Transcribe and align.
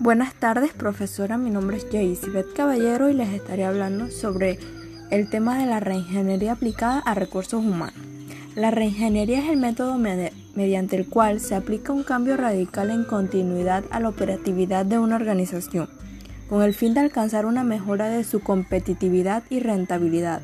Buenas 0.00 0.34
tardes, 0.34 0.72
profesora. 0.72 1.36
Mi 1.36 1.50
nombre 1.50 1.76
es 1.76 1.90
Beth 2.32 2.52
Caballero 2.54 3.10
y 3.10 3.14
les 3.14 3.30
estaré 3.30 3.64
hablando 3.64 4.10
sobre 4.10 4.58
el 5.10 5.28
tema 5.28 5.58
de 5.58 5.66
la 5.66 5.80
reingeniería 5.80 6.52
aplicada 6.52 7.00
a 7.00 7.14
recursos 7.14 7.64
humanos. 7.64 7.94
La 8.54 8.70
reingeniería 8.70 9.38
es 9.40 9.50
el 9.50 9.58
método 9.58 9.98
mediante 9.98 10.96
el 10.96 11.08
cual 11.08 11.40
se 11.40 11.54
aplica 11.54 11.92
un 11.92 12.04
cambio 12.04 12.36
radical 12.36 12.90
en 12.90 13.04
continuidad 13.04 13.84
a 13.90 14.00
la 14.00 14.08
operatividad 14.08 14.86
de 14.86 14.98
una 14.98 15.16
organización, 15.16 15.88
con 16.48 16.62
el 16.62 16.74
fin 16.74 16.94
de 16.94 17.00
alcanzar 17.00 17.46
una 17.46 17.64
mejora 17.64 18.08
de 18.08 18.24
su 18.24 18.40
competitividad 18.40 19.42
y 19.50 19.60
rentabilidad, 19.60 20.40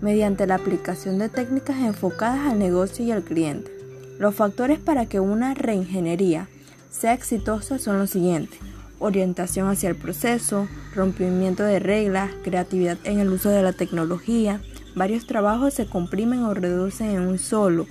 mediante 0.00 0.46
la 0.46 0.56
aplicación 0.56 1.18
de 1.18 1.28
técnicas 1.28 1.78
enfocadas 1.78 2.50
al 2.50 2.58
negocio 2.58 3.04
y 3.04 3.10
al 3.12 3.22
cliente. 3.22 3.70
Los 4.18 4.34
factores 4.34 4.78
para 4.78 5.06
que 5.06 5.20
una 5.20 5.54
reingeniería 5.54 6.48
sea 6.90 7.14
exitosa 7.14 7.78
son 7.78 7.98
los 7.98 8.10
siguientes 8.10 8.58
orientación 8.98 9.68
hacia 9.68 9.88
el 9.88 9.96
proceso, 9.96 10.68
rompimiento 10.94 11.62
de 11.62 11.78
reglas, 11.78 12.30
creatividad 12.42 12.98
en 13.04 13.20
el 13.20 13.28
uso 13.28 13.50
de 13.50 13.62
la 13.62 13.72
tecnología. 13.72 14.60
Varios 14.94 15.26
trabajos 15.26 15.74
se 15.74 15.86
comprimen 15.86 16.44
o 16.44 16.54
reducen 16.54 17.10
en 17.10 17.20
un 17.20 17.38
solo. 17.38 17.86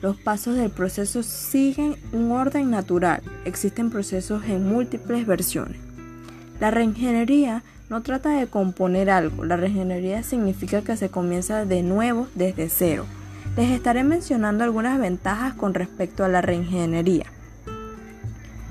Los 0.00 0.16
pasos 0.16 0.56
del 0.56 0.70
proceso 0.70 1.22
siguen 1.22 1.94
un 2.12 2.32
orden 2.32 2.70
natural. 2.70 3.22
Existen 3.44 3.90
procesos 3.90 4.44
en 4.44 4.66
múltiples 4.68 5.26
versiones. 5.26 5.91
La 6.62 6.70
reingeniería 6.70 7.64
no 7.90 8.02
trata 8.02 8.28
de 8.38 8.46
componer 8.46 9.10
algo. 9.10 9.44
La 9.44 9.56
reingeniería 9.56 10.22
significa 10.22 10.82
que 10.82 10.96
se 10.96 11.08
comienza 11.08 11.64
de 11.64 11.82
nuevo 11.82 12.28
desde 12.36 12.68
cero. 12.68 13.04
Les 13.56 13.72
estaré 13.72 14.04
mencionando 14.04 14.62
algunas 14.62 15.00
ventajas 15.00 15.54
con 15.54 15.74
respecto 15.74 16.24
a 16.24 16.28
la 16.28 16.40
reingeniería. 16.40 17.26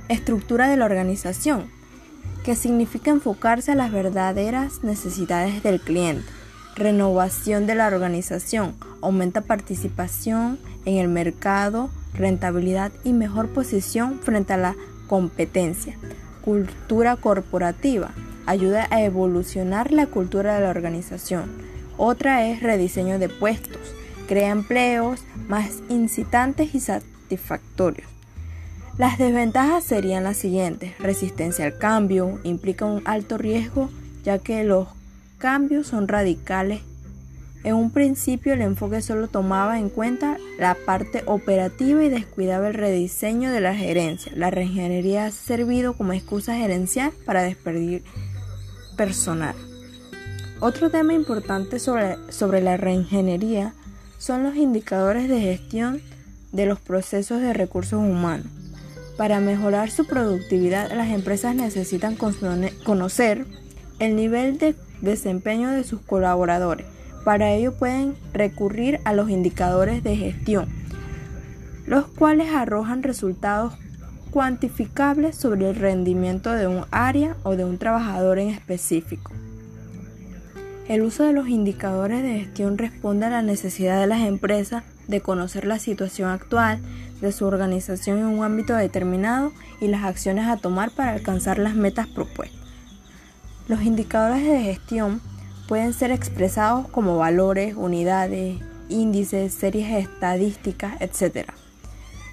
Estructura 0.07 0.69
de 0.69 0.77
la 0.77 0.85
organización, 0.85 1.65
que 2.45 2.55
significa 2.55 3.11
enfocarse 3.11 3.73
a 3.73 3.75
las 3.75 3.91
verdaderas 3.91 4.85
necesidades 4.85 5.61
del 5.61 5.81
cliente. 5.81 6.31
Renovación 6.77 7.67
de 7.67 7.75
la 7.75 7.87
organización, 7.87 8.73
aumenta 9.01 9.41
participación 9.41 10.59
en 10.85 10.95
el 10.95 11.09
mercado, 11.09 11.89
rentabilidad 12.13 12.93
y 13.03 13.11
mejor 13.11 13.49
posición 13.49 14.21
frente 14.21 14.53
a 14.53 14.57
la 14.57 14.75
competencia. 15.07 15.97
Cultura 16.41 17.15
corporativa, 17.15 18.11
ayuda 18.45 18.87
a 18.89 19.01
evolucionar 19.03 19.91
la 19.91 20.07
cultura 20.07 20.55
de 20.55 20.61
la 20.61 20.69
organización. 20.69 21.45
Otra 21.97 22.47
es 22.47 22.61
rediseño 22.61 23.19
de 23.19 23.29
puestos, 23.29 23.81
crea 24.27 24.49
empleos 24.51 25.21
más 25.47 25.79
incitantes 25.89 26.73
y 26.73 26.79
satisfactorios. 26.79 28.09
Las 28.97 29.17
desventajas 29.17 29.83
serían 29.83 30.23
las 30.23 30.37
siguientes. 30.37 30.97
Resistencia 30.99 31.65
al 31.65 31.77
cambio 31.77 32.39
implica 32.43 32.85
un 32.85 33.01
alto 33.05 33.37
riesgo 33.37 33.89
ya 34.23 34.39
que 34.39 34.63
los 34.63 34.87
cambios 35.37 35.87
son 35.87 36.07
radicales. 36.07 36.81
En 37.63 37.75
un 37.75 37.91
principio 37.91 38.53
el 38.53 38.61
enfoque 38.61 39.01
solo 39.01 39.27
tomaba 39.27 39.77
en 39.77 39.89
cuenta 39.89 40.37
la 40.57 40.75
parte 40.85 41.23
operativa 41.27 42.03
y 42.03 42.09
descuidaba 42.09 42.67
el 42.67 42.73
rediseño 42.73 43.51
de 43.51 43.61
la 43.61 43.75
gerencia. 43.75 44.31
La 44.35 44.49
reingeniería 44.49 45.25
ha 45.25 45.31
servido 45.31 45.93
como 45.93 46.13
excusa 46.13 46.55
gerencial 46.55 47.11
para 47.25 47.43
despedir 47.43 48.03
personal. 48.97 49.55
Otro 50.59 50.89
tema 50.89 51.13
importante 51.13 51.77
sobre, 51.77 52.17
sobre 52.29 52.61
la 52.61 52.77
reingeniería 52.77 53.73
son 54.17 54.43
los 54.43 54.55
indicadores 54.55 55.29
de 55.29 55.39
gestión 55.39 56.01
de 56.51 56.65
los 56.65 56.79
procesos 56.79 57.41
de 57.41 57.53
recursos 57.53 57.99
humanos. 57.99 58.47
Para 59.17 59.39
mejorar 59.39 59.91
su 59.91 60.07
productividad, 60.07 60.91
las 60.91 61.09
empresas 61.09 61.55
necesitan 61.55 62.15
conocer 62.15 63.45
el 63.99 64.15
nivel 64.15 64.57
de 64.57 64.75
desempeño 65.01 65.69
de 65.69 65.83
sus 65.83 66.01
colaboradores. 66.01 66.87
Para 67.23 67.51
ello 67.51 67.73
pueden 67.73 68.15
recurrir 68.33 68.99
a 69.05 69.13
los 69.13 69.29
indicadores 69.29 70.03
de 70.03 70.15
gestión, 70.15 70.67
los 71.85 72.05
cuales 72.07 72.51
arrojan 72.53 73.03
resultados 73.03 73.73
cuantificables 74.31 75.35
sobre 75.35 75.69
el 75.69 75.75
rendimiento 75.75 76.51
de 76.53 76.67
un 76.67 76.85
área 76.89 77.35
o 77.43 77.55
de 77.55 77.65
un 77.65 77.77
trabajador 77.77 78.39
en 78.39 78.49
específico. 78.49 79.31
El 80.87 81.03
uso 81.03 81.23
de 81.23 81.33
los 81.33 81.47
indicadores 81.47 82.23
de 82.23 82.39
gestión 82.39 82.77
responde 82.77 83.27
a 83.27 83.29
la 83.29 83.41
necesidad 83.41 83.99
de 83.99 84.07
las 84.07 84.21
empresas 84.21 84.83
de 85.07 85.21
conocer 85.21 85.65
la 85.65 85.79
situación 85.79 86.29
actual 86.29 86.79
de 87.21 87.31
su 87.31 87.45
organización 87.45 88.17
en 88.17 88.25
un 88.25 88.43
ámbito 88.43 88.75
determinado 88.75 89.51
y 89.79 89.87
las 89.87 90.03
acciones 90.03 90.47
a 90.47 90.57
tomar 90.57 90.91
para 90.91 91.11
alcanzar 91.11 91.59
las 91.59 91.75
metas 91.75 92.07
propuestas. 92.07 92.59
Los 93.67 93.83
indicadores 93.83 94.43
de 94.43 94.61
gestión 94.61 95.21
pueden 95.71 95.93
ser 95.93 96.11
expresados 96.11 96.85
como 96.89 97.15
valores, 97.15 97.75
unidades, 97.77 98.59
índices, 98.89 99.53
series 99.53 99.89
estadísticas, 100.03 100.99
etc. 100.99 101.47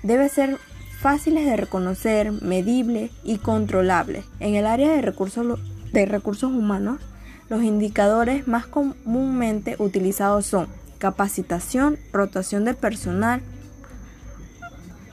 Debe 0.03 0.28
ser 0.28 0.59
fáciles 1.00 1.47
de 1.47 1.56
reconocer, 1.56 2.32
medibles 2.32 3.12
y 3.22 3.38
controlables. 3.38 4.25
En 4.41 4.56
el 4.56 4.66
área 4.66 4.91
de 4.91 5.03
recursos, 5.03 5.60
de 5.93 6.04
recursos 6.04 6.50
humanos, 6.50 7.00
los 7.49 7.62
indicadores 7.62 8.49
más 8.49 8.66
comúnmente 8.66 9.76
utilizados 9.78 10.44
son 10.44 10.66
capacitación, 10.99 11.97
rotación 12.12 12.65
de 12.65 12.75
personal, 12.75 13.41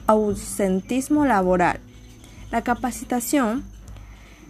ausentismo 0.08 1.28
laboral. 1.28 1.80
La 2.50 2.64
capacitación, 2.64 3.64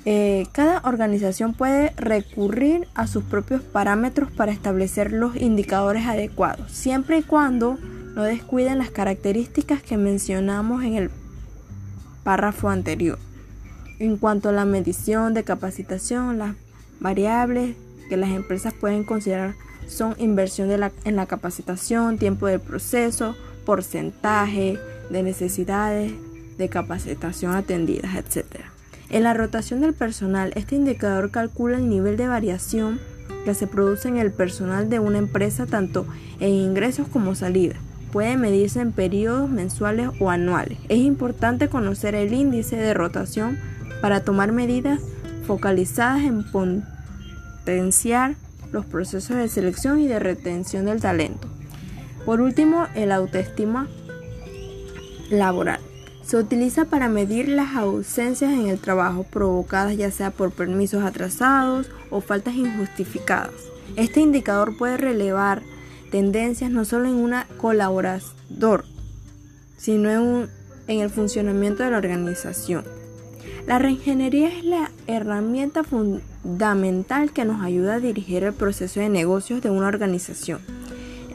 eh, 0.06 0.46
cada 0.52 0.82
organización 0.84 1.54
puede 1.54 1.90
recurrir 1.98 2.88
a 2.94 3.08
sus 3.08 3.24
propios 3.24 3.62
parámetros 3.64 4.32
para 4.32 4.52
establecer 4.52 5.12
los 5.12 5.36
indicadores 5.36 6.06
adecuados, 6.06 6.72
siempre 6.72 7.18
y 7.18 7.24
cuando 7.24 7.80
no 8.14 8.24
descuiden 8.24 8.78
las 8.78 8.92
características 8.92 9.82
que 9.82 9.98
mencionamos 9.98 10.84
en 10.84 10.94
el 10.94 11.12
párrafo 12.24 12.70
anterior. 12.70 13.18
En 13.98 14.18
cuanto 14.18 14.50
a 14.50 14.52
la 14.52 14.66
medición 14.66 15.34
de 15.34 15.44
capacitación, 15.44 16.38
las 16.38 16.56
variables 17.00 17.76
que 18.08 18.18
las 18.18 18.30
empresas 18.30 18.74
pueden 18.74 19.04
considerar 19.04 19.56
son 19.88 20.16
inversión 20.20 20.70
en 21.04 21.16
la 21.16 21.26
capacitación, 21.26 22.18
tiempo 22.18 22.48
de 22.48 22.60
proceso, 22.60 23.36
porcentaje 23.66 24.78
de 25.10 25.24
necesidades 25.24 26.14
de 26.58 26.70
capacitación 26.70 27.56
atendidas, 27.56 28.16
etc. 28.16 28.65
En 29.10 29.24
la 29.24 29.34
rotación 29.34 29.82
del 29.82 29.94
personal, 29.94 30.52
este 30.56 30.76
indicador 30.76 31.32
calcula 31.32 31.78
el 31.78 31.90
nivel 31.90 32.18
de 32.18 32.28
variación 32.28 33.00
que 33.46 33.54
se 33.54 33.68
produce 33.68 34.08
en 34.08 34.18
el 34.18 34.32
personal 34.32 34.90
de 34.90 35.00
una 35.00 35.20
empresa 35.20 35.66
tanto 35.66 36.06
en 36.40 36.50
ingresos 36.50 37.08
como 37.08 37.36
salidas. 37.36 37.78
Puede 38.12 38.38
medirse 38.38 38.82
en 38.82 38.92
periodos 38.92 39.50
mensuales 39.50 40.10
o 40.20 40.30
anuales. 40.32 40.78
Es 40.90 40.98
importante 41.00 41.70
conocer 41.70 42.16
el 42.16 42.34
índice 42.34 42.76
de 42.76 42.94
rotación 42.94 43.58
para 44.02 44.22
tomar 44.22 44.52
medidas 44.52 45.00
focalizadas 45.46 46.24
en 46.24 46.44
potenciar 47.64 48.36
los 48.72 48.86
procesos 48.86 49.38
de 49.38 49.48
selección 49.48 50.00
y 50.00 50.08
de 50.08 50.20
retención 50.20 50.86
del 50.86 51.02
talento. 51.02 51.48
Por 52.26 52.42
último, 52.42 52.88
el 52.96 53.12
autoestima 53.12 53.88
laboral. 55.30 55.80
Se 56.26 56.38
utiliza 56.38 56.86
para 56.86 57.08
medir 57.08 57.50
las 57.50 57.76
ausencias 57.76 58.52
en 58.52 58.66
el 58.66 58.80
trabajo 58.80 59.24
provocadas 59.24 59.96
ya 59.96 60.10
sea 60.10 60.32
por 60.32 60.52
permisos 60.52 61.04
atrasados 61.04 61.92
o 62.10 62.20
faltas 62.20 62.56
injustificadas. 62.56 63.54
Este 63.96 64.22
indicador 64.22 64.76
puede 64.76 64.98
relevar 64.98 65.62
tendencias 66.10 66.72
no 66.72 66.84
solo 66.84 67.06
en 67.10 67.16
una 67.16 67.46
colaborador, 67.58 68.86
sino 69.78 70.10
en, 70.10 70.50
en 70.88 71.00
el 71.02 71.12
funcionamiento 71.12 71.84
de 71.84 71.92
la 71.92 71.98
organización. 71.98 72.86
La 73.68 73.78
reingeniería 73.78 74.48
es 74.48 74.66
la 74.66 74.92
herramienta 75.06 75.84
fundamental 75.84 77.34
que 77.34 77.46
nos 77.46 77.62
ayuda 77.62 77.96
a 77.96 78.00
dirigir 78.00 78.44
el 78.44 78.54
proceso 78.54 79.00
de 79.00 79.10
negocios 79.10 79.62
de 79.62 79.70
una 79.70 79.88
organización. 79.88 80.60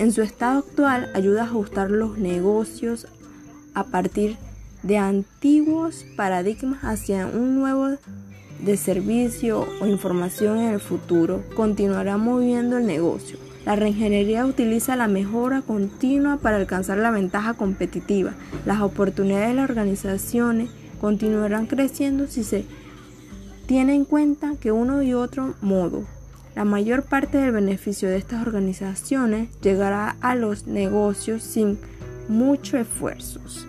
En 0.01 0.11
su 0.11 0.23
estado 0.23 0.59
actual 0.59 1.11
ayuda 1.15 1.43
a 1.43 1.47
ajustar 1.47 1.93
los 1.93 2.19
negocios 2.19 3.07
a 3.75 3.85
partir 3.85 4.37
de 4.83 4.99
antiguos 4.99 6.05
paradigmas 6.17 6.83
hacia 6.83 7.27
un 7.27 7.59
nuevo 7.59 7.97
de 8.65 8.77
servicio 8.77 9.67
o 9.81 9.87
información 9.87 10.59
en 10.59 10.75
el 10.75 10.81
futuro. 10.81 11.43
Continuará 11.55 12.17
moviendo 12.17 12.79
el 12.79 12.87
negocio. 12.87 13.39
La 13.65 13.77
reingeniería 13.77 14.47
utiliza 14.47 14.97
la 14.97 15.07
mejora 15.07 15.61
continua 15.61 16.39
para 16.39 16.57
alcanzar 16.57 16.99
la 16.99 17.11
ventaja 17.11 17.55
competitiva. 17.55 18.33
Las 18.65 18.81
oportunidades 18.81 19.49
de 19.49 19.55
las 19.55 19.71
organizaciones 19.71 20.71
continuarán 21.01 21.67
creciendo 21.67 22.27
si 22.27 22.43
se 22.43 22.65
tiene 23.67 23.95
en 23.95 24.05
cuenta 24.05 24.57
que 24.61 24.73
uno 24.73 25.01
y 25.03 25.15
otro 25.15 25.55
modo 25.61 26.05
La 26.57 26.65
mayor 26.65 27.05
parte 27.05 27.39
del 27.39 27.53
beneficio 27.53 28.09
de 28.09 28.17
estas 28.17 28.45
organizaciones 28.45 29.49
llegará 29.61 30.17
a 30.21 30.35
los 30.35 30.67
negocios 30.67 31.45
sin 31.45 31.79
muchos 32.29 32.81
esfuerzos. 32.81 33.69